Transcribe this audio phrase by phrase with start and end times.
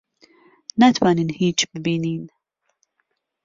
[0.79, 2.21] ناتوانین هیچ ببینین.